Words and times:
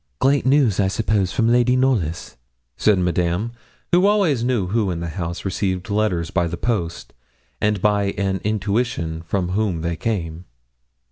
'Great 0.17 0.47
news, 0.47 0.79
I 0.79 0.87
suppose, 0.87 1.31
from 1.31 1.47
Lady 1.51 1.75
Knollys?' 1.75 2.35
said 2.75 2.97
Madame, 2.97 3.51
who 3.91 4.07
always 4.07 4.43
knew 4.43 4.65
who 4.65 4.89
in 4.89 4.99
the 4.99 5.09
house 5.09 5.45
received 5.45 5.91
letters 5.91 6.31
by 6.31 6.47
the 6.47 6.57
post, 6.57 7.13
and 7.61 7.83
by 7.83 8.05
an 8.17 8.41
intuition 8.43 9.21
from 9.21 9.49
whom 9.49 9.81
they 9.81 9.95
came. 9.95 10.45